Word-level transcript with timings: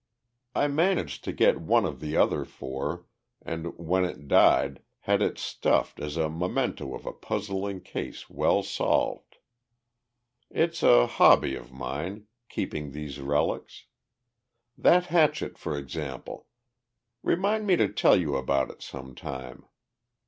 I 0.55 0.67
managed 0.67 1.23
to 1.25 1.31
get 1.31 1.61
one 1.61 1.85
of 1.85 1.99
the 1.99 2.17
other 2.17 2.43
four, 2.43 3.05
and, 3.39 3.77
when 3.77 4.03
it 4.03 4.27
died, 4.27 4.81
had 5.01 5.21
it 5.21 5.37
stuffed 5.37 5.99
as 5.99 6.17
a 6.17 6.27
memento 6.27 6.95
of 6.95 7.05
a 7.05 7.13
puzzling 7.13 7.81
case 7.81 8.27
well 8.27 8.63
solved. 8.63 9.37
"It's 10.49 10.81
a 10.81 11.05
hobby 11.05 11.53
of 11.55 11.71
mine 11.71 12.25
keeping 12.49 12.93
these 12.93 13.19
relics. 13.19 13.85
That 14.75 15.05
hatchet, 15.05 15.59
for 15.59 15.77
example.... 15.77 16.47
Remind 17.21 17.67
me 17.67 17.75
to 17.75 17.87
tell 17.87 18.15
you 18.15 18.35
about 18.37 18.71
it 18.71 18.81
some 18.81 19.13
time. 19.13 19.67